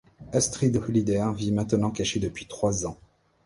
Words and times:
Astrid 0.33 0.75
Holleeder 0.77 1.27
vit 1.35 1.51
maintenant 1.51 1.91
cachée 1.91 2.19
depuis 2.19 2.47
trois 2.47 2.87
ans. 2.87 2.97